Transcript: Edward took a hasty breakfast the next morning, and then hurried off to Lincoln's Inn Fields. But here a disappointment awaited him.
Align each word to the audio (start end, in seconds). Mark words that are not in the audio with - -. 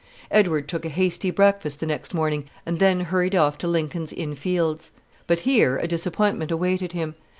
Edward 0.31 0.67
took 0.67 0.83
a 0.83 0.89
hasty 0.89 1.29
breakfast 1.29 1.79
the 1.79 1.85
next 1.85 2.11
morning, 2.11 2.45
and 2.65 2.79
then 2.79 3.01
hurried 3.01 3.35
off 3.35 3.55
to 3.59 3.67
Lincoln's 3.67 4.11
Inn 4.11 4.33
Fields. 4.33 4.89
But 5.27 5.41
here 5.41 5.77
a 5.77 5.87
disappointment 5.87 6.49
awaited 6.49 6.93
him. 6.93 7.13